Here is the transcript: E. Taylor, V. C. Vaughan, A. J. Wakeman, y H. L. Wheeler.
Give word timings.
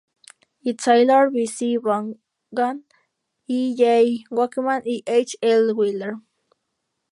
E. 0.69 0.71
Taylor, 0.83 1.29
V. 1.29 1.45
C. 1.55 1.77
Vaughan, 1.77 2.77
A. 3.57 3.75
J. 3.81 4.23
Wakeman, 4.31 4.81
y 4.83 5.03
H. 5.05 5.37
L. 5.43 5.75
Wheeler. 5.75 6.15